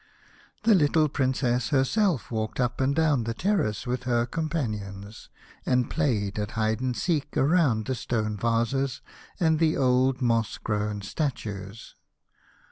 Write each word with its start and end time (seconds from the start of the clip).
The 0.63 0.73
little 0.73 1.07
Princess 1.07 1.69
herself 1.69 2.31
walked 2.31 2.59
up 2.59 2.81
and 2.81 2.95
down 2.95 3.23
the 3.25 3.35
terrace 3.35 3.85
with 3.85 4.05
her 4.05 4.25
companions, 4.25 5.29
and 5.63 5.91
played 5.91 6.39
at 6.39 6.51
hide 6.57 6.79
and 6.81 6.97
seek 6.97 7.27
round 7.35 7.85
the 7.85 7.93
stone 7.93 8.35
vases 8.35 9.01
and 9.39 9.59
the 9.59 9.77
old 9.77 10.19
moss 10.19 10.57
grown 10.57 11.03
statues. 11.03 11.93